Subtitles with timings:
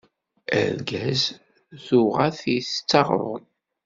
[0.59, 1.21] Argaz
[1.85, 3.45] tuɣa-t ittet aɣrum.